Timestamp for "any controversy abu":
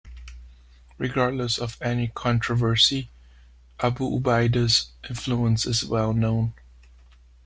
1.79-4.19